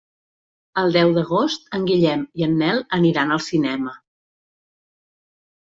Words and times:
El 0.83 0.93
deu 0.95 1.11
d'agost 1.17 1.69
en 1.79 1.85
Guillem 1.89 2.23
i 2.41 2.47
en 2.47 2.57
Nel 2.63 2.81
aniran 2.99 3.37
al 3.37 3.45
cinema. 3.49 3.95